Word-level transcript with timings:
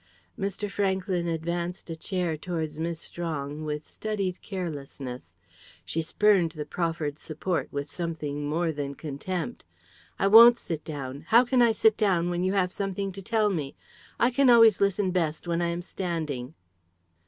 Mr. 0.35 0.67
Franklyn 0.67 1.27
advanced 1.27 1.87
a 1.91 1.95
chair 1.95 2.35
towards 2.35 2.79
Miss 2.79 2.99
Strong 2.99 3.63
with 3.65 3.85
studied 3.85 4.41
carelessness. 4.41 5.35
She 5.85 6.01
spurned 6.01 6.53
the 6.53 6.65
proffered 6.65 7.19
support 7.19 7.71
with 7.71 7.87
something 7.87 8.43
more 8.49 8.71
than 8.71 8.95
contempt. 8.95 9.63
"I 10.17 10.25
won't 10.25 10.57
sit 10.57 10.83
down. 10.83 11.25
How 11.27 11.45
can 11.45 11.61
I 11.61 11.71
sit 11.71 11.97
down 11.97 12.31
when 12.31 12.43
you 12.43 12.53
have 12.53 12.71
something 12.71 13.11
to 13.11 13.21
tell 13.21 13.51
me? 13.51 13.75
I 14.19 14.31
can 14.31 14.49
always 14.49 14.81
listen 14.81 15.11
best 15.11 15.47
when 15.47 15.61
I 15.61 15.67
am 15.67 15.83
standing." 15.83 16.55